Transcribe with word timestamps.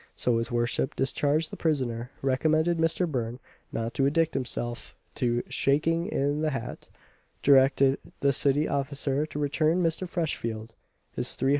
So 0.15 0.39
his 0.39 0.51
worship 0.51 0.95
discharged 0.95 1.51
the 1.51 1.55
prisoner; 1.57 2.09
recommended 2.23 2.79
Mister 2.79 3.05
Burn 3.05 3.37
not 3.71 3.93
to 3.93 4.07
addict 4.07 4.33
himself 4.33 4.95
to 5.13 5.43
"shaking 5.47 6.07
in 6.07 6.41
the 6.41 6.49
hat," 6.49 6.89
directed 7.43 7.99
the 8.19 8.33
city 8.33 8.67
officer 8.67 9.27
to 9.27 9.37
return 9.37 9.83
Mr. 9.83 10.09
Freshfield 10.09 10.73
his 11.11 11.27
300_l. 11.37 11.49